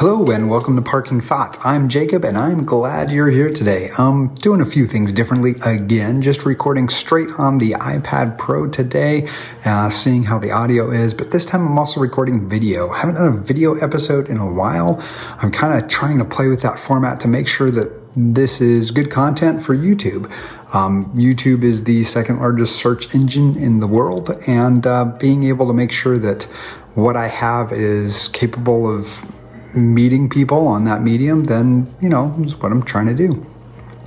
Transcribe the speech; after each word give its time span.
Hello 0.00 0.30
and 0.30 0.48
welcome 0.48 0.76
to 0.76 0.80
Parking 0.80 1.20
Thoughts. 1.20 1.58
I'm 1.62 1.90
Jacob 1.90 2.24
and 2.24 2.38
I'm 2.38 2.64
glad 2.64 3.10
you're 3.10 3.28
here 3.28 3.52
today. 3.52 3.90
I'm 3.98 4.34
doing 4.36 4.62
a 4.62 4.64
few 4.64 4.86
things 4.86 5.12
differently 5.12 5.56
again, 5.62 6.22
just 6.22 6.46
recording 6.46 6.88
straight 6.88 7.28
on 7.38 7.58
the 7.58 7.72
iPad 7.72 8.38
Pro 8.38 8.66
today, 8.66 9.28
uh, 9.66 9.90
seeing 9.90 10.22
how 10.22 10.38
the 10.38 10.52
audio 10.52 10.90
is, 10.90 11.12
but 11.12 11.32
this 11.32 11.44
time 11.44 11.66
I'm 11.66 11.78
also 11.78 12.00
recording 12.00 12.48
video. 12.48 12.88
I 12.88 13.00
haven't 13.00 13.16
done 13.16 13.26
a 13.26 13.36
video 13.36 13.74
episode 13.74 14.30
in 14.30 14.38
a 14.38 14.50
while. 14.50 15.04
I'm 15.36 15.52
kind 15.52 15.78
of 15.78 15.90
trying 15.90 16.16
to 16.16 16.24
play 16.24 16.48
with 16.48 16.62
that 16.62 16.78
format 16.78 17.20
to 17.20 17.28
make 17.28 17.46
sure 17.46 17.70
that 17.70 17.92
this 18.16 18.62
is 18.62 18.92
good 18.92 19.10
content 19.10 19.62
for 19.62 19.76
YouTube. 19.76 20.32
Um, 20.72 21.12
YouTube 21.14 21.62
is 21.62 21.84
the 21.84 22.04
second 22.04 22.38
largest 22.38 22.76
search 22.76 23.14
engine 23.14 23.54
in 23.58 23.80
the 23.80 23.86
world, 23.86 24.30
and 24.46 24.86
uh, 24.86 25.04
being 25.20 25.44
able 25.44 25.66
to 25.66 25.74
make 25.74 25.92
sure 25.92 26.18
that 26.18 26.44
what 26.94 27.16
I 27.16 27.28
have 27.28 27.70
is 27.70 28.28
capable 28.28 28.88
of 28.88 29.30
meeting 29.74 30.28
people 30.28 30.66
on 30.66 30.84
that 30.84 31.02
medium, 31.02 31.44
then, 31.44 31.94
you 32.00 32.08
know, 32.08 32.34
is 32.42 32.56
what 32.56 32.72
I'm 32.72 32.82
trying 32.82 33.06
to 33.06 33.14
do. 33.14 33.46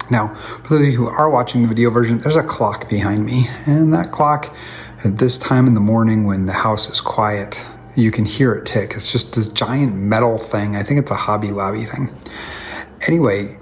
Now, 0.10 0.36
for 0.64 0.76
those 0.76 0.82
of 0.82 0.88
you 0.88 0.98
who 0.98 1.08
are 1.08 1.30
watching 1.30 1.62
the 1.62 1.68
video 1.68 1.90
version, 1.90 2.20
there's 2.20 2.36
a 2.36 2.44
clock 2.44 2.90
behind 2.90 3.26
me, 3.26 3.50
and 3.66 3.94
that 3.94 4.12
clock 4.12 4.56
at 5.04 5.18
this 5.18 5.38
time 5.38 5.68
in 5.68 5.74
the 5.74 5.80
morning 5.80 6.26
when 6.26 6.46
the 6.46 6.54
house 6.54 6.90
is 6.90 7.02
quiet, 7.02 7.66
you 7.96 8.12
can 8.12 8.26
hear 8.26 8.54
it 8.54 8.66
tick. 8.66 8.94
It's 8.96 9.12
just 9.12 9.36
this 9.36 9.50
giant 9.50 9.96
metal 9.96 10.38
thing. 10.38 10.76
I 10.76 10.84
think 10.84 11.00
it's 11.00 11.12
a 11.12 11.16
Hobby 11.16 11.52
Lobby 11.52 11.86
thing. 11.86 12.10
Anyway, 13.08 13.58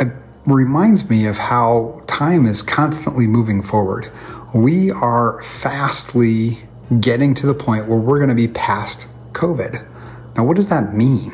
it 0.00 0.08
reminds 0.46 1.08
me 1.10 1.26
of 1.26 1.36
how 1.36 2.02
time 2.06 2.46
is 2.46 2.62
constantly 2.62 3.26
moving 3.26 3.62
forward. 3.62 4.10
We 4.54 4.90
are 4.90 5.42
fastly 5.42 6.66
getting 7.00 7.34
to 7.34 7.46
the 7.46 7.54
point 7.54 7.88
where 7.88 7.98
we're 7.98 8.18
going 8.18 8.28
to 8.28 8.34
be 8.34 8.48
past 8.48 9.06
COVID. 9.32 9.84
Now, 10.36 10.44
what 10.44 10.56
does 10.56 10.68
that 10.68 10.94
mean? 10.94 11.32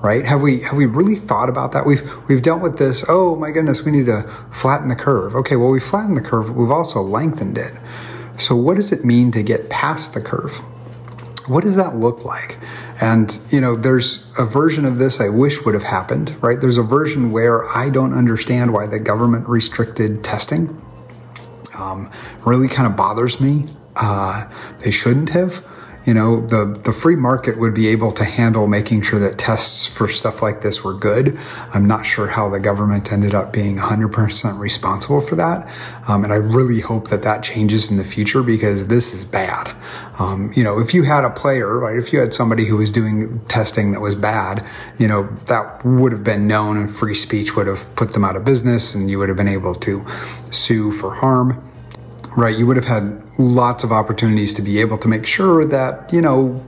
Right? 0.00 0.24
Have 0.24 0.40
we 0.40 0.60
have 0.60 0.76
we 0.76 0.86
really 0.86 1.16
thought 1.16 1.48
about 1.48 1.72
that? 1.72 1.84
We've 1.84 2.08
we've 2.28 2.42
dealt 2.42 2.60
with 2.60 2.78
this. 2.78 3.04
Oh 3.08 3.34
my 3.34 3.50
goodness, 3.50 3.82
we 3.82 3.90
need 3.90 4.06
to 4.06 4.22
flatten 4.52 4.88
the 4.88 4.94
curve. 4.94 5.34
Okay, 5.34 5.56
well 5.56 5.70
we 5.70 5.80
flattened 5.80 6.16
the 6.16 6.22
curve. 6.22 6.54
We've 6.54 6.70
also 6.70 7.02
lengthened 7.02 7.58
it. 7.58 7.74
So 8.38 8.54
what 8.54 8.76
does 8.76 8.92
it 8.92 9.04
mean 9.04 9.32
to 9.32 9.42
get 9.42 9.68
past 9.70 10.14
the 10.14 10.20
curve? 10.20 10.52
What 11.48 11.64
does 11.64 11.76
that 11.76 11.96
look 11.96 12.24
like? 12.24 12.58
And 13.00 13.36
you 13.50 13.60
know, 13.60 13.74
there's 13.74 14.30
a 14.38 14.44
version 14.44 14.84
of 14.84 14.98
this 14.98 15.18
I 15.18 15.28
wish 15.30 15.64
would 15.64 15.74
have 15.74 15.82
happened. 15.82 16.36
Right? 16.40 16.60
There's 16.60 16.78
a 16.78 16.84
version 16.84 17.32
where 17.32 17.66
I 17.66 17.88
don't 17.88 18.12
understand 18.12 18.72
why 18.72 18.86
the 18.86 19.00
government 19.00 19.48
restricted 19.48 20.22
testing. 20.22 20.80
Um, 21.74 22.12
really 22.44 22.68
kind 22.68 22.86
of 22.86 22.96
bothers 22.96 23.40
me. 23.40 23.64
Uh, 23.96 24.46
they 24.80 24.90
shouldn't 24.90 25.30
have 25.30 25.64
you 26.06 26.14
know 26.14 26.40
the 26.46 26.64
the 26.84 26.92
free 26.92 27.16
market 27.16 27.58
would 27.58 27.74
be 27.74 27.88
able 27.88 28.12
to 28.12 28.24
handle 28.24 28.68
making 28.68 29.02
sure 29.02 29.18
that 29.18 29.38
tests 29.38 29.86
for 29.86 30.06
stuff 30.08 30.40
like 30.40 30.62
this 30.62 30.84
were 30.84 30.94
good. 30.94 31.38
I'm 31.74 31.84
not 31.84 32.06
sure 32.06 32.28
how 32.28 32.48
the 32.48 32.60
government 32.60 33.12
ended 33.12 33.34
up 33.34 33.52
being 33.52 33.76
100% 33.76 34.58
responsible 34.58 35.20
for 35.20 35.34
that. 35.34 35.68
Um, 36.06 36.22
and 36.22 36.32
i 36.32 36.36
really 36.36 36.80
hope 36.80 37.08
that 37.08 37.22
that 37.22 37.42
changes 37.42 37.90
in 37.90 37.96
the 37.96 38.04
future 38.04 38.44
because 38.44 38.86
this 38.86 39.12
is 39.12 39.24
bad. 39.24 39.74
Um, 40.20 40.52
you 40.54 40.62
know 40.62 40.78
if 40.78 40.94
you 40.94 41.02
had 41.02 41.24
a 41.24 41.30
player 41.30 41.80
right 41.80 41.98
if 41.98 42.12
you 42.12 42.20
had 42.20 42.32
somebody 42.32 42.66
who 42.66 42.76
was 42.76 42.90
doing 42.90 43.40
testing 43.48 43.90
that 43.92 44.00
was 44.00 44.14
bad 44.14 44.64
you 44.98 45.08
know 45.08 45.28
that 45.46 45.84
would 45.84 46.12
have 46.12 46.24
been 46.24 46.46
known 46.46 46.76
and 46.78 46.90
free 46.90 47.14
speech 47.14 47.56
would 47.56 47.66
have 47.66 47.94
put 47.96 48.12
them 48.12 48.24
out 48.24 48.36
of 48.36 48.44
business 48.44 48.94
and 48.94 49.10
you 49.10 49.18
would 49.18 49.28
have 49.28 49.36
been 49.36 49.48
able 49.48 49.74
to 49.74 50.06
sue 50.50 50.92
for 50.92 51.12
harm 51.14 51.62
right? 52.36 52.56
You 52.56 52.66
would 52.66 52.76
have 52.76 52.86
had 52.86 53.22
lots 53.38 53.82
of 53.82 53.92
opportunities 53.92 54.52
to 54.54 54.62
be 54.62 54.80
able 54.80 54.98
to 54.98 55.08
make 55.08 55.26
sure 55.26 55.64
that, 55.64 56.12
you 56.12 56.20
know, 56.20 56.64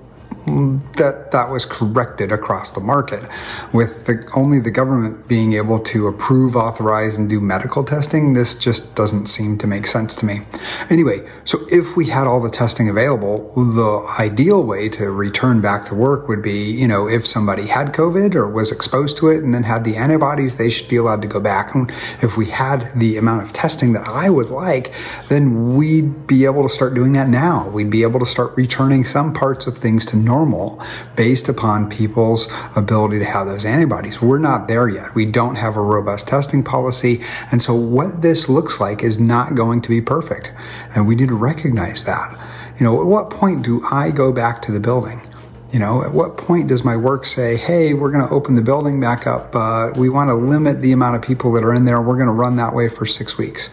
that 0.96 1.30
that 1.32 1.50
was 1.50 1.64
corrected 1.66 2.32
across 2.32 2.70
the 2.70 2.80
market 2.80 3.28
with 3.72 4.06
the, 4.06 4.26
only 4.34 4.60
the 4.60 4.70
government 4.70 5.28
being 5.28 5.52
able 5.52 5.78
to 5.78 6.06
approve 6.06 6.56
authorize 6.56 7.16
and 7.16 7.28
do 7.28 7.40
medical 7.40 7.84
testing. 7.84 8.32
This 8.32 8.54
just 8.54 8.94
doesn't 8.94 9.26
seem 9.26 9.58
to 9.58 9.66
make 9.66 9.86
sense 9.86 10.16
to 10.16 10.26
me. 10.26 10.42
Anyway 10.90 11.28
so 11.44 11.66
if 11.70 11.96
we 11.96 12.06
had 12.06 12.26
all 12.26 12.40
the 12.40 12.50
testing 12.50 12.88
available 12.88 13.52
the 13.54 14.06
ideal 14.18 14.62
way 14.62 14.88
to 14.88 15.10
return 15.10 15.60
back 15.60 15.84
to 15.86 15.94
work 15.94 16.28
would 16.28 16.42
be 16.42 16.70
you 16.70 16.88
know 16.88 17.08
if 17.08 17.26
somebody 17.26 17.66
had 17.66 17.88
covid 17.88 18.34
or 18.34 18.48
was 18.48 18.72
exposed 18.72 19.16
to 19.18 19.28
it 19.28 19.42
and 19.42 19.52
then 19.54 19.64
had 19.64 19.84
the 19.84 19.96
antibodies 19.96 20.56
they 20.56 20.70
should 20.70 20.88
be 20.88 20.96
allowed 20.96 21.22
to 21.22 21.28
go 21.28 21.40
back. 21.40 21.74
And 21.74 21.90
if 22.22 22.36
we 22.36 22.46
had 22.46 22.90
the 22.98 23.16
amount 23.16 23.42
of 23.42 23.52
testing 23.52 23.92
that 23.92 24.08
i 24.08 24.30
would 24.30 24.50
like 24.50 24.92
then 25.28 25.74
we'd 25.74 26.26
be 26.26 26.44
able 26.44 26.62
to 26.62 26.68
start 26.68 26.94
doing 26.94 27.12
that 27.12 27.28
now. 27.28 27.68
We'd 27.68 27.90
be 27.90 28.02
able 28.02 28.20
to 28.20 28.26
start 28.26 28.56
returning 28.56 29.04
some 29.04 29.32
parts 29.32 29.66
of 29.66 29.76
things 29.76 30.06
to 30.06 30.16
normal 30.24 30.82
based 31.16 31.48
upon 31.48 31.88
people's 31.88 32.48
ability 32.76 33.18
to 33.18 33.24
have 33.24 33.46
those 33.46 33.64
antibodies. 33.64 34.20
We're 34.20 34.38
not 34.38 34.68
there 34.68 34.88
yet. 34.88 35.14
We 35.14 35.26
don't 35.26 35.56
have 35.56 35.76
a 35.76 35.82
robust 35.82 36.28
testing 36.28 36.62
policy. 36.62 37.22
And 37.50 37.62
so 37.62 37.74
what 37.74 38.22
this 38.22 38.48
looks 38.48 38.80
like 38.80 39.02
is 39.02 39.18
not 39.18 39.54
going 39.54 39.82
to 39.82 39.88
be 39.88 40.00
perfect. 40.00 40.52
And 40.94 41.06
we 41.06 41.14
need 41.14 41.28
to 41.28 41.34
recognize 41.34 42.04
that. 42.04 42.32
You 42.78 42.84
know, 42.84 43.00
at 43.00 43.06
what 43.06 43.30
point 43.30 43.64
do 43.64 43.84
I 43.90 44.10
go 44.10 44.32
back 44.32 44.62
to 44.62 44.72
the 44.72 44.80
building? 44.80 45.22
You 45.72 45.78
know, 45.78 46.02
at 46.02 46.14
what 46.14 46.38
point 46.38 46.68
does 46.68 46.82
my 46.82 46.96
work 46.96 47.26
say, 47.26 47.56
hey, 47.56 47.92
we're 47.92 48.10
going 48.10 48.26
to 48.26 48.32
open 48.32 48.54
the 48.54 48.62
building 48.62 49.00
back 49.00 49.26
up. 49.26 49.54
Uh, 49.54 49.90
we 49.96 50.08
want 50.08 50.30
to 50.30 50.34
limit 50.34 50.80
the 50.80 50.92
amount 50.92 51.16
of 51.16 51.22
people 51.22 51.52
that 51.52 51.64
are 51.64 51.74
in 51.74 51.84
there. 51.84 52.00
We're 52.00 52.16
going 52.16 52.28
to 52.28 52.32
run 52.32 52.56
that 52.56 52.74
way 52.74 52.88
for 52.88 53.04
six 53.04 53.36
weeks. 53.36 53.68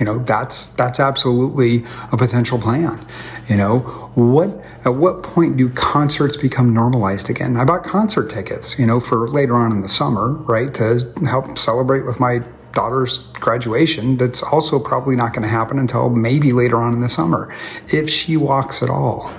You 0.00 0.06
know, 0.06 0.18
that's 0.18 0.66
that's 0.68 0.98
absolutely 0.98 1.84
a 2.10 2.16
potential 2.16 2.58
plan. 2.58 3.06
You 3.48 3.56
know, 3.56 4.01
what 4.14 4.48
at 4.84 4.94
what 4.94 5.22
point 5.22 5.56
do 5.56 5.68
concerts 5.70 6.36
become 6.36 6.74
normalized 6.74 7.30
again? 7.30 7.56
I 7.56 7.64
bought 7.64 7.84
concert 7.84 8.30
tickets, 8.30 8.78
you 8.78 8.86
know, 8.86 9.00
for 9.00 9.28
later 9.28 9.54
on 9.54 9.72
in 9.72 9.82
the 9.82 9.88
summer, 9.88 10.32
right, 10.32 10.72
to 10.74 11.12
help 11.26 11.58
celebrate 11.58 12.04
with 12.04 12.20
my 12.20 12.40
daughter's 12.72 13.18
graduation. 13.34 14.16
That's 14.16 14.42
also 14.42 14.78
probably 14.78 15.16
not 15.16 15.32
going 15.32 15.42
to 15.42 15.48
happen 15.48 15.78
until 15.78 16.10
maybe 16.10 16.52
later 16.52 16.76
on 16.76 16.92
in 16.94 17.00
the 17.00 17.08
summer, 17.08 17.54
if 17.88 18.10
she 18.10 18.36
walks 18.36 18.82
at 18.82 18.90
all. 18.90 19.32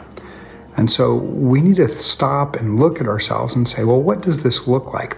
And 0.76 0.90
so 0.90 1.16
we 1.16 1.62
need 1.62 1.76
to 1.76 1.88
stop 1.90 2.56
and 2.56 2.80
look 2.80 3.00
at 3.00 3.08
ourselves 3.08 3.56
and 3.56 3.68
say, 3.68 3.84
well, 3.84 4.02
what 4.02 4.22
does 4.22 4.42
this 4.42 4.68
look 4.68 4.92
like? 4.94 5.18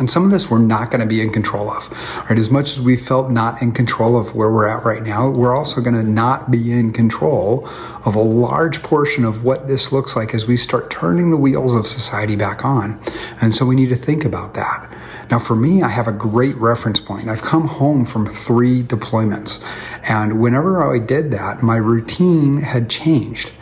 And 0.00 0.10
some 0.10 0.24
of 0.24 0.30
this 0.30 0.50
we're 0.50 0.58
not 0.58 0.90
going 0.90 1.02
to 1.02 1.06
be 1.06 1.20
in 1.20 1.30
control 1.30 1.70
of. 1.70 1.88
Right? 2.28 2.38
As 2.38 2.50
much 2.50 2.72
as 2.72 2.80
we 2.80 2.96
felt 2.96 3.30
not 3.30 3.60
in 3.60 3.72
control 3.72 4.16
of 4.16 4.34
where 4.34 4.50
we're 4.50 4.66
at 4.66 4.82
right 4.82 5.02
now, 5.02 5.28
we're 5.28 5.54
also 5.54 5.82
going 5.82 5.94
to 5.94 6.02
not 6.02 6.50
be 6.50 6.72
in 6.72 6.94
control 6.94 7.68
of 8.06 8.14
a 8.14 8.22
large 8.22 8.82
portion 8.82 9.26
of 9.26 9.44
what 9.44 9.68
this 9.68 9.92
looks 9.92 10.16
like 10.16 10.34
as 10.34 10.48
we 10.48 10.56
start 10.56 10.90
turning 10.90 11.30
the 11.30 11.36
wheels 11.36 11.74
of 11.74 11.86
society 11.86 12.34
back 12.34 12.64
on. 12.64 12.98
And 13.42 13.54
so 13.54 13.66
we 13.66 13.76
need 13.76 13.90
to 13.90 13.96
think 13.96 14.24
about 14.24 14.54
that. 14.54 14.90
Now, 15.30 15.38
for 15.38 15.54
me, 15.54 15.82
I 15.82 15.88
have 15.90 16.08
a 16.08 16.12
great 16.12 16.56
reference 16.56 16.98
point. 16.98 17.28
I've 17.28 17.42
come 17.42 17.68
home 17.68 18.06
from 18.06 18.26
three 18.26 18.82
deployments. 18.82 19.62
And 20.02 20.40
whenever 20.40 20.82
I 20.82 20.98
did 20.98 21.30
that, 21.32 21.62
my 21.62 21.76
routine 21.76 22.62
had 22.62 22.88
changed, 22.88 23.52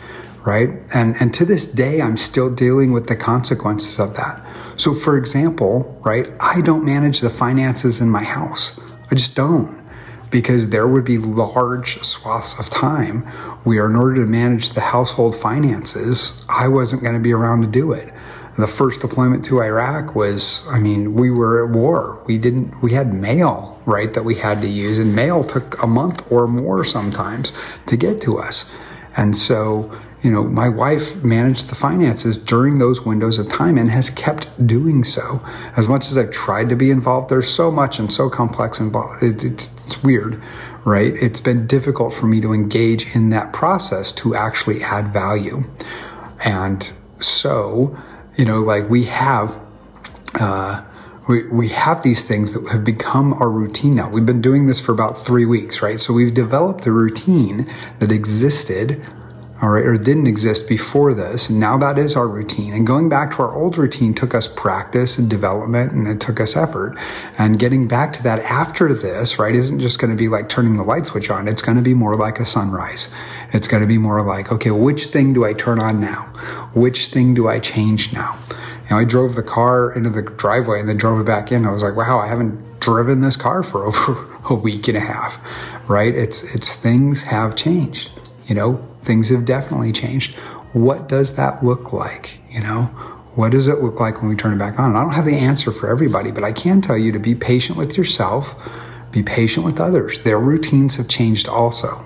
right? 0.45 0.69
And, 0.93 1.17
and 1.19 1.33
to 1.33 1.43
this 1.43 1.67
day, 1.67 2.01
I'm 2.01 2.15
still 2.15 2.49
dealing 2.49 2.93
with 2.93 3.07
the 3.07 3.17
consequences 3.17 3.99
of 3.99 4.15
that. 4.15 4.48
So, 4.79 4.93
for 4.93 5.17
example, 5.17 5.99
right, 6.05 6.27
I 6.39 6.61
don't 6.61 6.85
manage 6.85 7.19
the 7.19 7.29
finances 7.29 7.99
in 7.99 8.09
my 8.09 8.23
house. 8.23 8.79
I 9.11 9.15
just 9.15 9.35
don't 9.35 9.77
because 10.29 10.69
there 10.69 10.87
would 10.87 11.03
be 11.03 11.17
large 11.17 12.01
swaths 12.01 12.57
of 12.57 12.69
time 12.69 13.23
where, 13.65 13.85
in 13.89 13.97
order 13.97 14.21
to 14.21 14.25
manage 14.25 14.69
the 14.69 14.81
household 14.81 15.35
finances, 15.35 16.41
I 16.47 16.69
wasn't 16.69 17.03
going 17.03 17.15
to 17.15 17.19
be 17.19 17.33
around 17.33 17.59
to 17.61 17.67
do 17.67 17.91
it. 17.91 18.13
The 18.57 18.67
first 18.67 19.01
deployment 19.01 19.43
to 19.45 19.61
Iraq 19.61 20.15
was, 20.15 20.65
I 20.69 20.79
mean, 20.79 21.13
we 21.13 21.29
were 21.29 21.65
at 21.67 21.75
war. 21.75 22.23
We 22.25 22.37
didn't, 22.37 22.81
we 22.81 22.93
had 22.93 23.13
mail, 23.13 23.81
right, 23.85 24.13
that 24.13 24.23
we 24.23 24.35
had 24.35 24.61
to 24.61 24.67
use, 24.69 24.97
and 24.97 25.13
mail 25.13 25.43
took 25.43 25.81
a 25.83 25.87
month 25.87 26.31
or 26.31 26.47
more 26.47 26.85
sometimes 26.85 27.51
to 27.87 27.97
get 27.97 28.21
to 28.21 28.37
us. 28.37 28.71
And 29.17 29.35
so, 29.35 29.97
you 30.21 30.31
know, 30.31 30.43
my 30.43 30.67
wife 30.67 31.23
managed 31.23 31.69
the 31.69 31.75
finances 31.75 32.37
during 32.37 32.79
those 32.79 33.05
windows 33.05 33.39
of 33.39 33.47
time 33.47 33.77
and 33.77 33.89
has 33.89 34.09
kept 34.09 34.67
doing 34.67 35.03
so. 35.03 35.41
As 35.77 35.87
much 35.87 36.07
as 36.07 36.17
I've 36.17 36.31
tried 36.31 36.69
to 36.69 36.75
be 36.75 36.91
involved, 36.91 37.29
there's 37.29 37.49
so 37.49 37.71
much 37.71 37.99
and 37.99 38.11
so 38.11 38.29
complex 38.29 38.79
and 38.79 38.93
it, 39.21 39.43
it, 39.43 39.69
it's 39.85 40.03
weird, 40.03 40.41
right? 40.83 41.13
It's 41.15 41.39
been 41.39 41.67
difficult 41.67 42.13
for 42.13 42.25
me 42.25 42.41
to 42.41 42.53
engage 42.53 43.15
in 43.15 43.29
that 43.29 43.53
process 43.53 44.11
to 44.13 44.35
actually 44.35 44.83
add 44.83 45.13
value. 45.13 45.63
And 46.43 46.91
so, 47.19 47.97
you 48.37 48.43
know, 48.43 48.59
like 48.59 48.89
we 48.89 49.05
have, 49.05 49.57
uh, 50.35 50.83
we, 51.29 51.49
we 51.49 51.69
have 51.69 52.03
these 52.03 52.25
things 52.25 52.51
that 52.51 52.69
have 52.73 52.83
become 52.83 53.33
our 53.33 53.49
routine 53.49 53.95
now. 53.95 54.09
We've 54.09 54.25
been 54.25 54.41
doing 54.41 54.65
this 54.67 54.81
for 54.81 54.91
about 54.91 55.17
three 55.17 55.45
weeks, 55.45 55.81
right? 55.81 55.99
So 55.99 56.11
we've 56.11 56.33
developed 56.33 56.85
a 56.85 56.91
routine 56.91 57.71
that 57.99 58.11
existed 58.11 59.01
all 59.61 59.69
right, 59.69 59.85
or 59.85 59.97
didn't 59.97 60.27
exist 60.27 60.69
before 60.69 61.13
this. 61.13 61.49
And 61.49 61.59
now 61.59 61.77
that 61.77 61.97
is 61.97 62.15
our 62.15 62.27
routine. 62.27 62.73
And 62.73 62.87
going 62.87 63.09
back 63.09 63.35
to 63.35 63.43
our 63.43 63.53
old 63.53 63.77
routine 63.77 64.13
took 64.13 64.33
us 64.33 64.47
practice 64.47 65.17
and 65.17 65.29
development 65.29 65.91
and 65.91 66.07
it 66.07 66.21
took 66.21 66.39
us 66.39 66.55
effort. 66.55 66.97
And 67.37 67.59
getting 67.59 67.85
back 67.85 68.13
to 68.13 68.23
that 68.23 68.39
after 68.39 68.93
this, 68.93 69.37
right, 69.37 69.53
isn't 69.53 69.81
just 69.81 69.99
going 69.99 70.11
to 70.11 70.17
be 70.17 70.29
like 70.29 70.47
turning 70.47 70.77
the 70.77 70.83
light 70.83 71.07
switch 71.07 71.29
on. 71.29 71.49
It's 71.49 71.61
going 71.61 71.75
to 71.75 71.83
be 71.83 71.93
more 71.93 72.15
like 72.15 72.39
a 72.39 72.45
sunrise. 72.45 73.09
It's 73.51 73.67
going 73.67 73.81
to 73.81 73.87
be 73.87 73.97
more 73.97 74.21
like, 74.25 74.49
okay, 74.49 74.71
which 74.71 75.07
thing 75.07 75.33
do 75.33 75.43
I 75.43 75.51
turn 75.51 75.79
on 75.79 75.99
now? 75.99 76.21
Which 76.73 77.07
thing 77.07 77.33
do 77.33 77.49
I 77.49 77.59
change 77.59 78.13
now? 78.13 78.39
You 78.49 78.91
know, 78.91 78.97
I 78.99 79.03
drove 79.03 79.35
the 79.35 79.43
car 79.43 79.91
into 79.91 80.09
the 80.09 80.21
driveway 80.21 80.79
and 80.79 80.87
then 80.87 80.95
drove 80.95 81.19
it 81.19 81.25
back 81.25 81.51
in. 81.51 81.65
I 81.65 81.71
was 81.71 81.83
like, 81.83 81.97
wow, 81.97 82.17
I 82.19 82.27
haven't 82.27 82.79
driven 82.79 83.19
this 83.19 83.35
car 83.35 83.63
for 83.63 83.85
over 83.87 84.37
a 84.49 84.53
week 84.53 84.87
and 84.87 84.95
a 84.95 85.01
half, 85.01 85.37
right? 85.89 86.15
It's, 86.15 86.55
it's 86.55 86.73
things 86.75 87.23
have 87.23 87.57
changed. 87.57 88.11
You 88.45 88.55
know, 88.55 88.88
things 89.09 89.29
have 89.29 89.43
definitely 89.43 89.91
changed. 89.91 90.35
What 90.71 91.09
does 91.09 91.33
that 91.33 91.65
look 91.65 91.91
like? 91.91 92.39
You 92.51 92.61
know, 92.61 92.83
what 93.33 93.49
does 93.49 93.65
it 93.65 93.81
look 93.81 93.99
like 93.99 94.21
when 94.21 94.29
we 94.29 94.35
turn 94.35 94.53
it 94.53 94.59
back 94.59 94.77
on? 94.77 94.95
I 94.95 95.01
don't 95.01 95.13
have 95.13 95.25
the 95.25 95.35
answer 95.35 95.71
for 95.71 95.89
everybody, 95.89 96.29
but 96.29 96.43
I 96.43 96.51
can 96.51 96.79
tell 96.79 96.95
you 96.95 97.11
to 97.11 97.17
be 97.17 97.33
patient 97.33 97.75
with 97.75 97.97
yourself, 97.97 98.55
be 99.09 99.23
patient 99.23 99.65
with 99.65 99.79
others. 99.79 100.19
Their 100.19 100.37
routines 100.37 100.97
have 100.97 101.07
changed 101.07 101.47
also, 101.47 102.05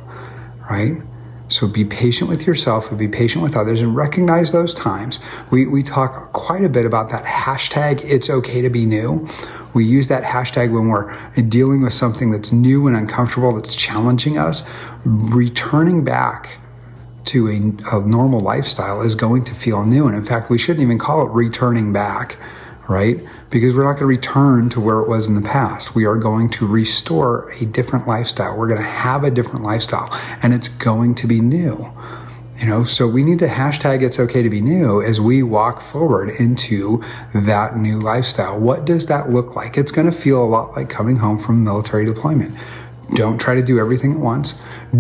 right? 0.72 1.02
So 1.50 1.68
be 1.68 1.84
patient 1.84 2.30
with 2.30 2.48
yourself 2.48 2.90
and 2.90 2.98
be 2.98 3.10
patient 3.10 3.44
with 3.44 3.58
others 3.58 3.82
and 3.82 3.94
recognize 3.98 4.54
those 4.54 4.74
times. 4.74 5.20
We, 5.52 5.68
we 5.68 5.84
talk 5.84 6.32
quite 6.32 6.64
a 6.64 6.70
bit 6.70 6.86
about 6.86 7.10
that 7.10 7.26
hashtag, 7.26 8.00
it's 8.06 8.30
okay 8.30 8.62
to 8.62 8.70
be 8.70 8.86
new. 8.86 9.28
We 9.74 9.84
use 9.84 10.08
that 10.08 10.24
hashtag 10.24 10.72
when 10.72 10.88
we're 10.88 11.14
dealing 11.50 11.82
with 11.82 11.94
something 11.94 12.32
that's 12.32 12.54
new 12.54 12.88
and 12.88 12.96
uncomfortable, 12.96 13.54
that's 13.54 13.76
challenging 13.76 14.38
us. 14.38 14.64
Returning 15.04 16.06
back 16.06 16.60
to 17.26 17.48
a, 17.50 17.96
a 17.98 18.06
normal 18.06 18.40
lifestyle 18.40 19.02
is 19.02 19.16
going 19.16 19.46
to 19.46 19.54
feel 19.54 19.86
new. 19.86 20.08
And 20.08 20.16
in 20.16 20.24
fact, 20.24 20.50
we 20.50 20.58
shouldn't 20.58 20.84
even 20.84 21.00
call 21.00 21.26
it 21.26 21.32
returning 21.32 21.94
back, 21.94 22.38
right? 22.88 23.24
Because 23.50 23.74
we're 23.74 23.84
not 23.84 23.94
going 23.94 24.02
to 24.02 24.06
return 24.08 24.70
to 24.72 24.82
where 24.82 25.00
it 25.00 25.08
was 25.08 25.28
in 25.28 25.36
the 25.36 25.42
past. 25.42 25.96
We 25.96 26.06
are 26.06 26.18
going 26.18 26.50
to 26.52 26.68
restore 26.68 27.52
a 27.54 27.66
different 27.66 28.08
lifestyle. 28.08 28.58
We're 28.58 28.68
going 28.68 28.82
to 28.82 28.88
have 28.88 29.24
a 29.24 29.32
different 29.32 29.64
lifestyle 29.64 30.10
and 30.42 30.54
it's 30.54 30.68
going 30.68 31.16
to 31.16 31.28
be 31.28 31.40
new. 31.40 31.92
You 32.60 32.68
know, 32.68 32.84
so 32.84 33.08
we 33.08 33.24
need 33.24 33.40
to 33.40 33.48
hashtag 33.48 34.04
it's 34.04 34.20
okay 34.20 34.42
to 34.42 34.50
be 34.50 34.62
new 34.62 35.02
as 35.02 35.20
we 35.20 35.44
walk 35.44 35.82
forward 35.82 36.30
into 36.30 37.04
that 37.34 37.76
new 37.76 38.00
lifestyle. 38.00 38.58
What 38.58 38.86
does 38.86 39.08
that 39.08 39.30
look 39.30 39.56
like? 39.56 39.78
It's 39.78 39.92
going 39.92 40.10
to 40.10 40.14
feel 40.14 40.42
a 40.42 40.46
lot 40.46 40.72
like 40.72 40.90
coming 40.90 41.18
home 41.18 41.40
from 41.40 41.64
military 41.64 42.06
deployment. 42.06 42.56
Don't 43.16 43.38
try 43.38 43.56
to 43.56 43.62
do 43.62 43.80
everything 43.80 44.14
at 44.14 44.20
once. 44.20 44.58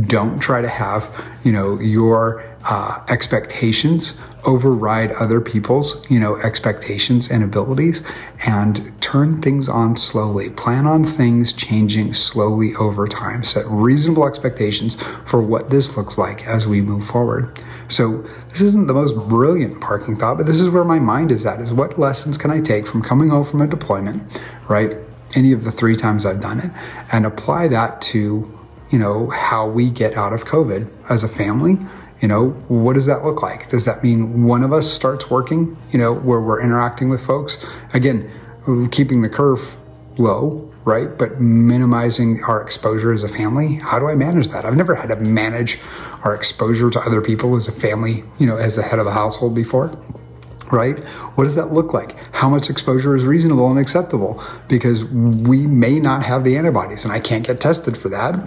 Don't 0.08 0.40
try 0.40 0.62
to 0.62 0.70
have, 0.70 1.12
you 1.44 1.52
know, 1.52 1.80
your 1.80 2.44
uh, 2.66 3.04
expectations 3.10 4.20
override 4.46 5.12
other 5.14 5.40
people's, 5.40 6.10
you 6.10 6.20
know, 6.20 6.38
expectations 6.38 7.32
and 7.32 7.44
abilities 7.44 8.04
and 8.46 8.94
turn 9.02 9.42
things 9.42 9.70
on 9.70 9.96
slowly. 9.96 10.50
Plan 10.50 10.86
on 10.86 11.06
things 11.06 11.54
changing 11.54 12.14
slowly 12.14 12.76
over 12.76 13.08
time. 13.08 13.44
Set 13.44 13.66
reasonable 13.68 14.28
expectations 14.28 14.98
for 15.26 15.42
what 15.42 15.70
this 15.70 15.96
looks 15.96 16.18
like 16.18 16.46
as 16.46 16.68
we 16.68 16.82
move 16.82 17.06
forward. 17.06 17.58
So 17.90 18.24
this 18.50 18.62
isn't 18.62 18.88
the 18.88 18.94
most 18.94 19.16
brilliant 19.30 19.80
parking 19.82 20.16
thought, 20.16 20.38
but 20.38 20.46
this 20.46 20.60
is 20.60 20.70
where 20.70 20.84
my 20.84 21.00
mind 21.00 21.32
is 21.32 21.46
at 21.46 21.60
is 21.62 21.72
what 21.72 22.00
lessons 22.00 22.38
can 22.38 22.52
I 22.52 22.60
take 22.60 22.88
from 22.88 23.02
coming 23.02 23.30
home 23.30 23.46
from 23.46 23.62
a 23.62 23.68
deployment, 23.68 24.24
right? 24.68 24.98
Any 25.35 25.51
of 25.51 25.63
the 25.63 25.71
three 25.71 25.95
times 25.95 26.25
I've 26.25 26.41
done 26.41 26.59
it 26.59 26.71
and 27.12 27.25
apply 27.25 27.68
that 27.69 28.01
to, 28.03 28.59
you 28.89 29.00
know, 29.00 29.30
how 29.30 29.68
we 29.68 29.89
get 29.89 30.13
out 30.15 30.33
of 30.33 30.45
COVID 30.45 30.89
as 31.09 31.24
a 31.24 31.27
family. 31.27 31.77
You 32.21 32.27
know, 32.27 32.50
what 32.69 32.94
does 32.94 33.06
that 33.07 33.25
look 33.25 33.41
like? 33.41 33.69
Does 33.69 33.85
that 33.85 34.01
mean 34.03 34.45
one 34.45 34.63
of 34.63 34.71
us 34.71 34.91
starts 34.91 35.30
working, 35.30 35.75
you 35.91 36.00
know, 36.00 36.13
where 36.13 36.39
we're 36.39 36.62
interacting 36.62 37.09
with 37.09 37.25
folks? 37.25 37.57
Again, 37.94 38.31
keeping 38.91 39.21
the 39.21 39.30
curve 39.30 39.77
low, 40.18 40.71
right? 40.85 41.18
But 41.18 41.41
minimizing 41.41 42.41
our 42.44 42.62
exposure 42.62 43.12
as 43.12 43.24
a 43.24 43.30
family. 43.30 43.75
How 43.75 44.00
do 44.00 44.07
I 44.07 44.15
manage 44.15 44.47
that? 44.50 44.63
I've 44.63 44.77
never 44.77 44.95
had 44.95 45.09
to 45.09 45.18
manage 45.18 45.80
our 46.24 46.33
exposure 46.33 46.89
to 46.89 47.00
other 47.01 47.19
people 47.21 47.57
as 47.57 47.68
a 47.68 47.74
family, 47.74 48.24
you 48.39 48.47
know, 48.47 48.56
as 48.56 48.77
the 48.77 48.83
head 48.83 49.00
of 49.00 49.07
a 49.07 49.12
household 49.12 49.53
before 49.53 49.91
right? 50.74 51.00
What 51.36 51.46
does 51.46 51.56
that 51.56 51.72
look 51.72 51.94
like? 51.94 52.18
How 52.34 52.50
much 52.50 52.70
exposure 52.70 53.16
is 53.16 53.24
reasonable 53.24 53.70
and 53.70 53.80
acceptable? 53.80 54.44
Because 54.68 55.06
we 55.06 55.68
may 55.68 56.00
not 56.00 56.24
have 56.24 56.44
the 56.44 56.58
antibodies 56.58 57.06
and 57.06 57.14
I 57.14 57.20
can't 57.20 57.46
get 57.46 57.62
tested 57.62 57.96
for 57.96 58.10
that, 58.10 58.46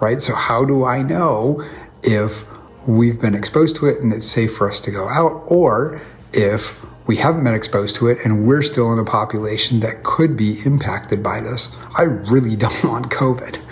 right? 0.00 0.20
So, 0.20 0.34
how 0.34 0.64
do 0.64 0.84
I 0.84 1.02
know 1.02 1.62
if 2.02 2.46
we've 2.88 3.20
been 3.20 3.34
exposed 3.34 3.76
to 3.76 3.86
it 3.86 4.00
and 4.00 4.12
it's 4.12 4.28
safe 4.28 4.56
for 4.56 4.68
us 4.70 4.80
to 4.80 4.90
go 4.90 5.08
out 5.08 5.44
or 5.46 6.00
if 6.32 6.80
we 7.06 7.18
haven't 7.18 7.44
been 7.44 7.54
exposed 7.54 7.94
to 7.96 8.08
it 8.08 8.18
and 8.24 8.46
we're 8.46 8.62
still 8.62 8.92
in 8.92 8.98
a 8.98 9.04
population 9.04 9.80
that 9.80 10.02
could 10.02 10.36
be 10.36 10.64
impacted 10.64 11.22
by 11.22 11.40
this? 11.40 11.76
I 11.94 12.02
really 12.02 12.56
don't 12.64 12.84
want 12.84 13.10
COVID. 13.10 13.62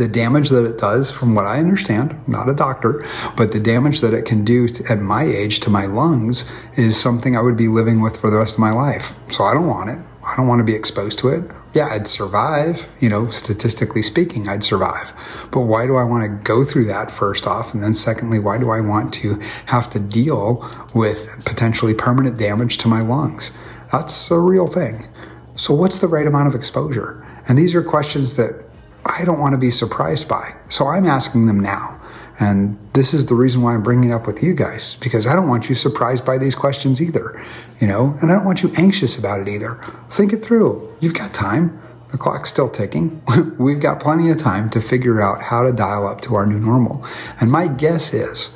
The 0.00 0.08
damage 0.08 0.48
that 0.48 0.64
it 0.64 0.78
does, 0.78 1.10
from 1.12 1.34
what 1.34 1.46
I 1.46 1.58
understand, 1.58 2.18
not 2.26 2.48
a 2.48 2.54
doctor, 2.54 3.06
but 3.36 3.52
the 3.52 3.60
damage 3.60 4.00
that 4.00 4.14
it 4.14 4.24
can 4.24 4.46
do 4.46 4.66
to, 4.66 4.90
at 4.90 4.98
my 4.98 5.24
age 5.24 5.60
to 5.60 5.70
my 5.70 5.84
lungs 5.84 6.46
is 6.76 6.98
something 6.98 7.36
I 7.36 7.42
would 7.42 7.56
be 7.56 7.68
living 7.68 8.00
with 8.00 8.16
for 8.16 8.30
the 8.30 8.38
rest 8.38 8.54
of 8.54 8.60
my 8.60 8.70
life. 8.70 9.12
So 9.28 9.44
I 9.44 9.52
don't 9.52 9.66
want 9.66 9.90
it. 9.90 9.98
I 10.24 10.36
don't 10.36 10.48
want 10.48 10.60
to 10.60 10.64
be 10.64 10.74
exposed 10.74 11.18
to 11.18 11.28
it. 11.28 11.50
Yeah, 11.74 11.88
I'd 11.88 12.08
survive, 12.08 12.88
you 12.98 13.10
know, 13.10 13.28
statistically 13.28 14.02
speaking, 14.02 14.48
I'd 14.48 14.64
survive. 14.64 15.12
But 15.50 15.60
why 15.60 15.86
do 15.86 15.96
I 15.96 16.04
want 16.04 16.24
to 16.24 16.44
go 16.44 16.64
through 16.64 16.86
that 16.86 17.10
first 17.10 17.46
off? 17.46 17.74
And 17.74 17.82
then 17.82 17.92
secondly, 17.92 18.38
why 18.38 18.56
do 18.56 18.70
I 18.70 18.80
want 18.80 19.12
to 19.14 19.34
have 19.66 19.90
to 19.90 20.00
deal 20.00 20.66
with 20.94 21.44
potentially 21.44 21.92
permanent 21.92 22.38
damage 22.38 22.78
to 22.78 22.88
my 22.88 23.02
lungs? 23.02 23.50
That's 23.92 24.30
a 24.30 24.38
real 24.38 24.66
thing. 24.66 25.08
So 25.56 25.74
what's 25.74 25.98
the 25.98 26.08
right 26.08 26.26
amount 26.26 26.48
of 26.48 26.54
exposure? 26.54 27.26
And 27.46 27.58
these 27.58 27.74
are 27.74 27.82
questions 27.82 28.36
that 28.36 28.69
I 29.04 29.24
don't 29.24 29.38
want 29.38 29.52
to 29.52 29.58
be 29.58 29.70
surprised 29.70 30.28
by. 30.28 30.54
So 30.68 30.86
I'm 30.86 31.06
asking 31.06 31.46
them 31.46 31.60
now. 31.60 32.00
And 32.38 32.78
this 32.94 33.12
is 33.12 33.26
the 33.26 33.34
reason 33.34 33.60
why 33.60 33.74
I'm 33.74 33.82
bringing 33.82 34.10
it 34.10 34.14
up 34.14 34.26
with 34.26 34.42
you 34.42 34.54
guys, 34.54 34.96
because 35.00 35.26
I 35.26 35.36
don't 35.36 35.46
want 35.46 35.68
you 35.68 35.74
surprised 35.74 36.24
by 36.24 36.38
these 36.38 36.54
questions 36.54 37.02
either, 37.02 37.44
you 37.80 37.86
know, 37.86 38.16
and 38.22 38.32
I 38.32 38.36
don't 38.36 38.46
want 38.46 38.62
you 38.62 38.72
anxious 38.76 39.18
about 39.18 39.40
it 39.40 39.48
either. 39.48 39.78
Think 40.10 40.32
it 40.32 40.42
through. 40.42 40.96
You've 41.00 41.12
got 41.12 41.34
time. 41.34 41.78
The 42.12 42.18
clock's 42.18 42.48
still 42.48 42.70
ticking. 42.70 43.22
We've 43.58 43.78
got 43.78 44.00
plenty 44.00 44.30
of 44.30 44.38
time 44.38 44.70
to 44.70 44.80
figure 44.80 45.20
out 45.20 45.42
how 45.42 45.62
to 45.62 45.72
dial 45.72 46.08
up 46.08 46.22
to 46.22 46.34
our 46.34 46.46
new 46.46 46.58
normal. 46.58 47.04
And 47.40 47.52
my 47.52 47.68
guess 47.68 48.14
is 48.14 48.50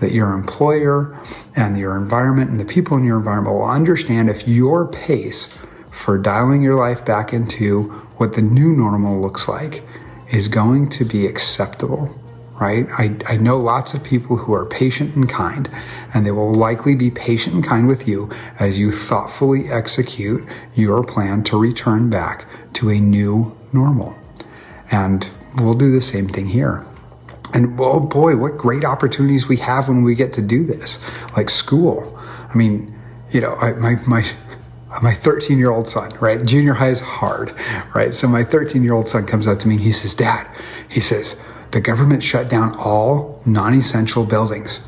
that 0.00 0.12
your 0.12 0.32
employer 0.32 1.18
and 1.54 1.76
your 1.78 1.96
environment 1.96 2.50
and 2.50 2.58
the 2.58 2.64
people 2.64 2.96
in 2.96 3.04
your 3.04 3.18
environment 3.18 3.54
will 3.54 3.64
understand 3.64 4.30
if 4.30 4.48
your 4.48 4.90
pace 4.90 5.54
for 5.96 6.18
dialing 6.18 6.62
your 6.62 6.76
life 6.76 7.04
back 7.04 7.32
into 7.32 7.84
what 8.18 8.34
the 8.34 8.42
new 8.42 8.72
normal 8.72 9.18
looks 9.20 9.48
like 9.48 9.82
is 10.30 10.46
going 10.46 10.88
to 10.90 11.04
be 11.04 11.26
acceptable, 11.26 12.14
right? 12.60 12.86
I, 12.98 13.16
I 13.26 13.36
know 13.38 13.58
lots 13.58 13.94
of 13.94 14.04
people 14.04 14.36
who 14.36 14.52
are 14.52 14.66
patient 14.66 15.16
and 15.16 15.28
kind, 15.28 15.70
and 16.12 16.26
they 16.26 16.30
will 16.30 16.52
likely 16.52 16.94
be 16.94 17.10
patient 17.10 17.54
and 17.54 17.64
kind 17.64 17.88
with 17.88 18.06
you 18.06 18.30
as 18.58 18.78
you 18.78 18.92
thoughtfully 18.92 19.68
execute 19.68 20.46
your 20.74 21.02
plan 21.02 21.42
to 21.44 21.58
return 21.58 22.10
back 22.10 22.46
to 22.74 22.90
a 22.90 23.00
new 23.00 23.56
normal. 23.72 24.14
And 24.90 25.28
we'll 25.56 25.74
do 25.74 25.90
the 25.90 26.02
same 26.02 26.28
thing 26.28 26.48
here. 26.48 26.86
And 27.54 27.80
oh 27.80 28.00
boy, 28.00 28.36
what 28.36 28.58
great 28.58 28.84
opportunities 28.84 29.48
we 29.48 29.56
have 29.58 29.88
when 29.88 30.02
we 30.02 30.14
get 30.14 30.34
to 30.34 30.42
do 30.42 30.62
this, 30.62 31.02
like 31.36 31.48
school. 31.48 32.18
I 32.50 32.54
mean, 32.54 32.94
you 33.30 33.40
know, 33.40 33.54
I, 33.56 33.72
my, 33.72 33.96
my, 34.06 34.30
my 35.02 35.14
13 35.14 35.58
year 35.58 35.70
old 35.70 35.88
son, 35.88 36.16
right? 36.20 36.44
Junior 36.44 36.74
high 36.74 36.90
is 36.90 37.00
hard, 37.00 37.54
right? 37.94 38.14
So 38.14 38.28
my 38.28 38.44
13 38.44 38.82
year 38.82 38.94
old 38.94 39.08
son 39.08 39.26
comes 39.26 39.46
up 39.46 39.58
to 39.60 39.68
me 39.68 39.74
and 39.74 39.84
he 39.84 39.92
says, 39.92 40.14
Dad, 40.14 40.48
he 40.88 41.00
says, 41.00 41.36
the 41.72 41.80
government 41.80 42.22
shut 42.22 42.48
down 42.48 42.74
all 42.76 43.42
non 43.44 43.74
essential 43.74 44.24
buildings. 44.24 44.80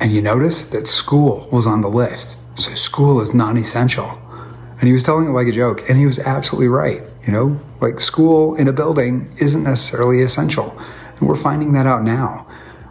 And 0.00 0.12
you 0.12 0.20
notice 0.20 0.66
that 0.66 0.86
school 0.86 1.48
was 1.52 1.66
on 1.66 1.80
the 1.80 1.88
list. 1.88 2.36
So 2.56 2.74
school 2.74 3.20
is 3.20 3.34
non 3.34 3.56
essential. 3.56 4.18
And 4.80 4.88
he 4.88 4.92
was 4.92 5.02
telling 5.02 5.26
it 5.26 5.30
like 5.30 5.46
a 5.46 5.52
joke. 5.52 5.88
And 5.88 5.98
he 5.98 6.06
was 6.06 6.18
absolutely 6.18 6.68
right. 6.68 7.02
You 7.26 7.32
know, 7.32 7.60
like 7.80 8.00
school 8.00 8.54
in 8.56 8.68
a 8.68 8.72
building 8.72 9.34
isn't 9.38 9.62
necessarily 9.62 10.22
essential. 10.22 10.76
And 11.18 11.28
we're 11.28 11.36
finding 11.36 11.72
that 11.74 11.86
out 11.86 12.02
now. 12.02 12.46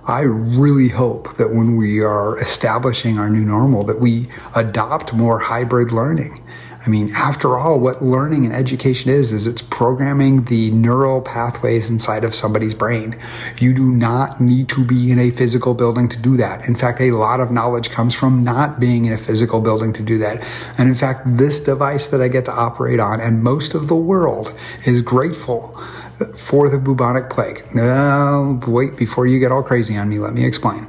I 0.06 0.22
really 0.22 0.90
hope 0.90 1.38
that 1.38 1.54
when 1.54 1.78
we 1.78 2.02
are 2.02 2.38
establishing 2.42 3.18
our 3.18 3.30
new 3.30 3.46
normal 3.46 3.86
that 3.86 4.02
we 4.02 4.28
adopt 4.54 5.14
more 5.14 5.40
hybrid 5.40 5.94
learning. 5.94 6.44
I 6.86 6.90
mean, 6.90 7.14
after 7.16 7.58
all, 7.58 7.80
what 7.80 8.04
learning 8.04 8.46
and 8.46 8.54
education 8.54 9.10
is, 9.10 9.32
is 9.32 9.48
it's 9.48 9.62
programming 9.62 10.44
the 10.46 10.72
neural 10.72 11.22
pathways 11.22 11.90
inside 11.90 12.26
of 12.26 12.36
somebody's 12.36 12.74
brain. 12.74 13.18
You 13.58 13.74
do 13.74 13.90
not 13.90 14.42
need 14.42 14.68
to 14.70 14.84
be 14.84 15.10
in 15.10 15.20
a 15.20 15.32
physical 15.32 15.74
building 15.74 16.10
to 16.10 16.20
do 16.20 16.36
that. 16.36 16.68
In 16.68 16.76
fact, 16.76 17.00
a 17.00 17.12
lot 17.12 17.40
of 17.40 17.52
knowledge 17.52 17.90
comes 17.90 18.14
from 18.14 18.44
not 18.44 18.82
being 18.82 19.06
in 19.06 19.14
a 19.14 19.18
physical 19.18 19.62
building 19.62 19.94
to 19.94 20.04
do 20.04 20.18
that. 20.18 20.46
And 20.78 20.90
in 20.90 20.96
fact, 20.96 21.38
this 21.38 21.62
device 21.62 22.08
that 22.08 22.22
I 22.22 22.28
get 22.28 22.44
to 22.46 22.52
operate 22.52 23.00
on 23.00 23.22
and 23.22 23.42
most 23.42 23.74
of 23.74 23.88
the 23.88 23.96
world 23.96 24.54
is 24.86 25.02
grateful 25.02 25.82
for 26.38 26.70
the 26.70 26.78
bubonic 26.78 27.30
plague. 27.30 27.64
Now, 27.74 28.60
wait, 28.68 28.96
before 28.98 29.28
you 29.28 29.40
get 29.40 29.52
all 29.52 29.64
crazy 29.64 29.98
on 29.98 30.10
me, 30.10 30.20
let 30.20 30.34
me 30.34 30.46
explain. 30.46 30.88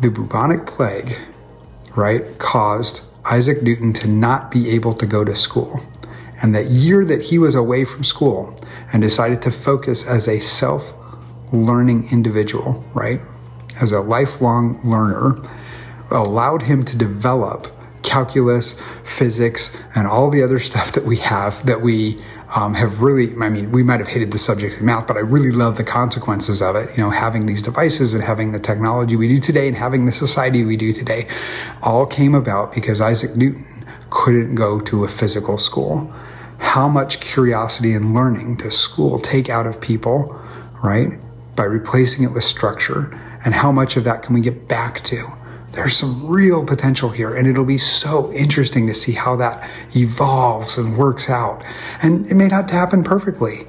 The 0.00 0.10
bubonic 0.10 0.66
plague, 0.66 1.16
right, 1.96 2.38
caused 2.38 3.02
Isaac 3.24 3.62
Newton 3.62 3.92
to 3.94 4.08
not 4.08 4.50
be 4.50 4.70
able 4.70 4.94
to 4.94 5.06
go 5.06 5.24
to 5.24 5.36
school. 5.36 5.80
And 6.42 6.54
that 6.54 6.70
year 6.70 7.04
that 7.04 7.22
he 7.22 7.38
was 7.38 7.54
away 7.54 7.84
from 7.84 8.02
school 8.02 8.58
and 8.92 9.00
decided 9.00 9.42
to 9.42 9.50
focus 9.50 10.06
as 10.06 10.26
a 10.28 10.40
self 10.40 10.94
learning 11.52 12.10
individual, 12.10 12.84
right, 12.94 13.20
as 13.80 13.92
a 13.92 14.00
lifelong 14.00 14.80
learner, 14.82 15.40
allowed 16.10 16.62
him 16.62 16.84
to 16.84 16.96
develop 16.96 17.74
calculus, 18.02 18.76
physics, 19.04 19.74
and 19.94 20.06
all 20.06 20.30
the 20.30 20.42
other 20.42 20.58
stuff 20.58 20.92
that 20.92 21.04
we 21.04 21.18
have 21.18 21.64
that 21.66 21.80
we 21.80 22.22
um, 22.54 22.74
have 22.74 23.00
really, 23.00 23.34
I 23.40 23.48
mean, 23.48 23.72
we 23.72 23.82
might 23.82 24.00
have 24.00 24.08
hated 24.08 24.30
the 24.30 24.38
subject 24.38 24.76
of 24.76 24.82
math, 24.82 25.06
but 25.06 25.16
I 25.16 25.20
really 25.20 25.52
love 25.52 25.76
the 25.76 25.84
consequences 25.84 26.60
of 26.60 26.76
it. 26.76 26.90
You 26.96 27.04
know, 27.04 27.10
having 27.10 27.46
these 27.46 27.62
devices 27.62 28.12
and 28.12 28.22
having 28.22 28.52
the 28.52 28.60
technology 28.60 29.16
we 29.16 29.28
do 29.28 29.40
today 29.40 29.68
and 29.68 29.76
having 29.76 30.04
the 30.04 30.12
society 30.12 30.64
we 30.64 30.76
do 30.76 30.92
today 30.92 31.28
all 31.82 32.04
came 32.04 32.34
about 32.34 32.74
because 32.74 33.00
Isaac 33.00 33.36
Newton 33.36 33.86
couldn't 34.10 34.54
go 34.54 34.80
to 34.80 35.04
a 35.04 35.08
physical 35.08 35.56
school. 35.56 36.12
How 36.58 36.88
much 36.88 37.20
curiosity 37.20 37.94
and 37.94 38.14
learning 38.14 38.56
does 38.56 38.76
school 38.76 39.18
take 39.18 39.48
out 39.48 39.66
of 39.66 39.80
people, 39.80 40.38
right? 40.82 41.18
By 41.56 41.64
replacing 41.64 42.24
it 42.24 42.32
with 42.32 42.44
structure. 42.44 43.12
And 43.44 43.54
how 43.54 43.72
much 43.72 43.96
of 43.96 44.04
that 44.04 44.22
can 44.22 44.34
we 44.34 44.40
get 44.40 44.68
back 44.68 45.02
to? 45.04 45.32
There's 45.72 45.96
some 45.96 46.26
real 46.26 46.64
potential 46.64 47.08
here 47.08 47.34
and 47.34 47.48
it'll 47.48 47.64
be 47.64 47.78
so 47.78 48.32
interesting 48.32 48.86
to 48.86 48.94
see 48.94 49.12
how 49.12 49.36
that 49.36 49.68
evolves 49.96 50.78
and 50.78 50.96
works 50.96 51.28
out. 51.28 51.62
And 52.02 52.26
it 52.30 52.34
may 52.34 52.48
not 52.48 52.70
happen 52.70 53.02
perfectly, 53.02 53.66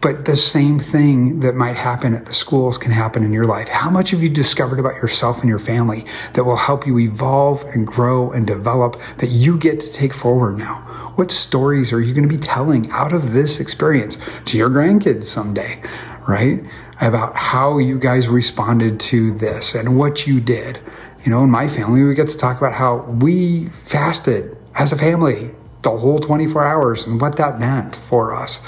but 0.00 0.24
the 0.24 0.36
same 0.36 0.80
thing 0.80 1.40
that 1.40 1.54
might 1.54 1.76
happen 1.76 2.14
at 2.14 2.26
the 2.26 2.34
schools 2.34 2.76
can 2.76 2.90
happen 2.90 3.22
in 3.22 3.32
your 3.32 3.46
life. 3.46 3.68
How 3.68 3.88
much 3.88 4.10
have 4.10 4.20
you 4.20 4.28
discovered 4.28 4.80
about 4.80 4.96
yourself 4.96 5.38
and 5.38 5.48
your 5.48 5.60
family 5.60 6.04
that 6.32 6.42
will 6.42 6.56
help 6.56 6.88
you 6.88 6.98
evolve 6.98 7.62
and 7.66 7.86
grow 7.86 8.32
and 8.32 8.44
develop 8.44 9.00
that 9.18 9.28
you 9.28 9.56
get 9.56 9.80
to 9.80 9.92
take 9.92 10.12
forward 10.12 10.58
now? 10.58 10.88
What 11.14 11.30
stories 11.30 11.92
are 11.92 12.00
you 12.00 12.14
going 12.14 12.28
to 12.28 12.36
be 12.36 12.42
telling 12.42 12.90
out 12.90 13.12
of 13.12 13.32
this 13.32 13.60
experience 13.60 14.18
to 14.46 14.58
your 14.58 14.70
grandkids 14.70 15.24
someday, 15.24 15.80
right? 16.26 16.64
About 17.00 17.36
how 17.36 17.78
you 17.78 17.98
guys 17.98 18.28
responded 18.28 18.98
to 19.00 19.32
this 19.32 19.74
and 19.74 19.96
what 19.96 20.26
you 20.26 20.40
did 20.40 20.80
you 21.24 21.30
know, 21.30 21.44
in 21.44 21.50
my 21.50 21.68
family, 21.68 22.02
we 22.02 22.14
get 22.14 22.28
to 22.30 22.36
talk 22.36 22.58
about 22.58 22.74
how 22.74 23.02
we 23.02 23.68
fasted 23.84 24.56
as 24.74 24.92
a 24.92 24.96
family 24.96 25.52
the 25.82 25.90
whole 25.90 26.20
24 26.20 26.64
hours 26.64 27.06
and 27.06 27.20
what 27.20 27.36
that 27.36 27.60
meant 27.60 27.94
for 27.94 28.34
us. 28.34 28.62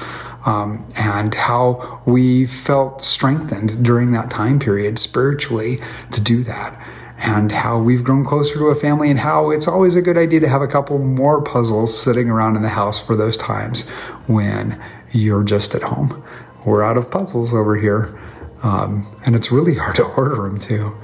Um, 0.46 0.86
and 0.94 1.32
how 1.32 2.02
we 2.04 2.44
felt 2.44 3.02
strengthened 3.02 3.82
during 3.82 4.12
that 4.12 4.30
time 4.30 4.58
period 4.58 4.98
spiritually 4.98 5.80
to 6.12 6.20
do 6.20 6.44
that. 6.44 6.78
And 7.16 7.50
how 7.50 7.78
we've 7.78 8.04
grown 8.04 8.26
closer 8.26 8.54
to 8.54 8.66
a 8.66 8.74
family, 8.74 9.08
and 9.08 9.20
how 9.20 9.50
it's 9.50 9.66
always 9.66 9.96
a 9.96 10.02
good 10.02 10.18
idea 10.18 10.40
to 10.40 10.48
have 10.48 10.60
a 10.60 10.66
couple 10.66 10.98
more 10.98 11.40
puzzles 11.40 11.98
sitting 11.98 12.28
around 12.28 12.56
in 12.56 12.62
the 12.62 12.68
house 12.68 12.98
for 12.98 13.16
those 13.16 13.38
times 13.38 13.88
when 14.26 14.78
you're 15.12 15.44
just 15.44 15.74
at 15.74 15.82
home. 15.82 16.22
We're 16.66 16.82
out 16.82 16.98
of 16.98 17.10
puzzles 17.10 17.54
over 17.54 17.78
here, 17.78 18.18
um, 18.62 19.06
and 19.24 19.34
it's 19.34 19.50
really 19.50 19.76
hard 19.76 19.96
to 19.96 20.02
order 20.16 20.36
them 20.36 20.58
too. 20.58 20.94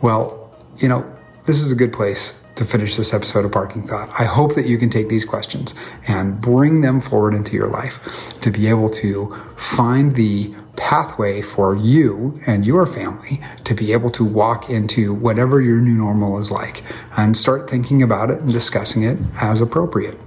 Well, 0.00 0.47
you 0.78 0.88
know, 0.88 1.04
this 1.46 1.62
is 1.62 1.72
a 1.72 1.74
good 1.74 1.92
place 1.92 2.38
to 2.54 2.64
finish 2.64 2.96
this 2.96 3.14
episode 3.14 3.44
of 3.44 3.52
Parking 3.52 3.86
Thought. 3.86 4.10
I 4.18 4.24
hope 4.24 4.54
that 4.54 4.66
you 4.66 4.78
can 4.78 4.90
take 4.90 5.08
these 5.08 5.24
questions 5.24 5.74
and 6.06 6.40
bring 6.40 6.80
them 6.80 7.00
forward 7.00 7.34
into 7.34 7.54
your 7.54 7.68
life 7.68 8.00
to 8.40 8.50
be 8.50 8.68
able 8.68 8.90
to 8.90 9.36
find 9.56 10.14
the 10.14 10.54
pathway 10.76 11.42
for 11.42 11.76
you 11.76 12.40
and 12.46 12.64
your 12.64 12.86
family 12.86 13.40
to 13.64 13.74
be 13.74 13.92
able 13.92 14.10
to 14.10 14.24
walk 14.24 14.70
into 14.70 15.12
whatever 15.12 15.60
your 15.60 15.80
new 15.80 15.94
normal 15.94 16.38
is 16.38 16.50
like 16.50 16.82
and 17.16 17.36
start 17.36 17.68
thinking 17.68 18.02
about 18.02 18.30
it 18.30 18.40
and 18.40 18.52
discussing 18.52 19.02
it 19.02 19.18
as 19.40 19.60
appropriate. 19.60 20.18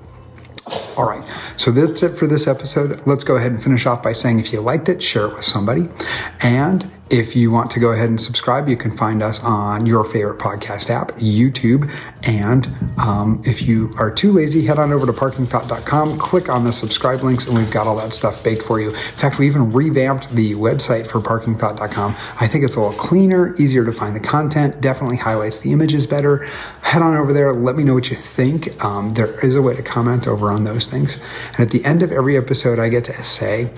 All 0.97 1.07
right, 1.07 1.23
so 1.61 1.69
that's 1.69 2.01
it 2.01 2.17
for 2.17 2.25
this 2.25 2.47
episode. 2.47 3.05
Let's 3.05 3.23
go 3.23 3.35
ahead 3.35 3.51
and 3.51 3.63
finish 3.63 3.85
off 3.85 4.01
by 4.01 4.13
saying 4.13 4.39
if 4.39 4.51
you 4.51 4.61
liked 4.61 4.89
it, 4.89 5.03
share 5.03 5.27
it 5.27 5.35
with 5.35 5.45
somebody. 5.45 5.89
And 6.41 6.89
if 7.11 7.35
you 7.35 7.51
want 7.51 7.69
to 7.71 7.79
go 7.81 7.89
ahead 7.89 8.07
and 8.07 8.19
subscribe, 8.19 8.69
you 8.69 8.77
can 8.77 8.95
find 8.95 9.21
us 9.21 9.43
on 9.43 9.85
your 9.85 10.05
favorite 10.05 10.39
podcast 10.39 10.89
app, 10.89 11.11
YouTube. 11.17 11.91
And 12.23 12.67
um, 12.97 13.43
if 13.45 13.61
you 13.61 13.93
are 13.97 14.09
too 14.09 14.31
lazy, 14.31 14.65
head 14.65 14.79
on 14.79 14.93
over 14.93 15.05
to 15.05 15.11
parkingthought.com, 15.11 16.17
click 16.17 16.47
on 16.47 16.63
the 16.63 16.71
subscribe 16.71 17.21
links, 17.21 17.47
and 17.47 17.57
we've 17.57 17.69
got 17.69 17.85
all 17.85 17.97
that 17.97 18.13
stuff 18.13 18.41
baked 18.45 18.63
for 18.63 18.79
you. 18.79 18.91
In 18.91 19.15
fact, 19.17 19.39
we 19.39 19.45
even 19.45 19.73
revamped 19.73 20.33
the 20.33 20.53
website 20.53 21.05
for 21.05 21.19
parkingthought.com. 21.19 22.15
I 22.39 22.47
think 22.47 22.63
it's 22.63 22.77
a 22.77 22.79
little 22.81 22.97
cleaner, 22.97 23.57
easier 23.57 23.83
to 23.83 23.91
find 23.91 24.15
the 24.15 24.21
content, 24.21 24.79
definitely 24.79 25.17
highlights 25.17 25.59
the 25.59 25.73
images 25.73 26.07
better. 26.07 26.45
Head 26.81 27.01
on 27.01 27.17
over 27.17 27.33
there, 27.33 27.53
let 27.53 27.75
me 27.75 27.83
know 27.83 27.93
what 27.93 28.09
you 28.09 28.15
think. 28.15 28.81
Um, 28.85 29.09
there 29.09 29.37
is 29.45 29.53
a 29.55 29.61
way 29.61 29.75
to 29.75 29.83
comment 29.83 30.29
over 30.29 30.49
on 30.49 30.63
those 30.63 30.87
things. 30.87 31.19
And 31.53 31.61
at 31.61 31.69
the 31.69 31.83
end 31.85 32.03
of 32.03 32.11
every 32.11 32.37
episode, 32.37 32.79
I 32.79 32.89
get 32.89 33.05
to 33.05 33.23
say, 33.23 33.71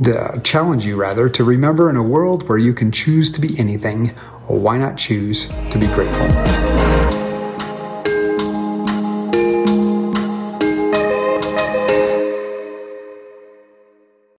the 0.00 0.40
challenge 0.42 0.84
you 0.84 0.96
rather 0.96 1.28
to 1.28 1.44
remember 1.44 1.88
in 1.88 1.96
a 1.96 2.02
world 2.02 2.48
where 2.48 2.58
you 2.58 2.74
can 2.74 2.90
choose 2.90 3.30
to 3.32 3.40
be 3.40 3.58
anything, 3.58 4.08
why 4.46 4.76
not 4.76 4.96
choose 4.96 5.48
to 5.48 5.78
be 5.78 5.86
grateful? 5.88 6.73